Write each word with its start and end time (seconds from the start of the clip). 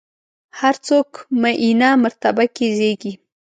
هر 0.59 0.75
څوک 0.87 1.09
معینه 1.41 1.89
مرتبه 2.03 2.43
کې 2.55 2.67
زېږي. 2.77 3.13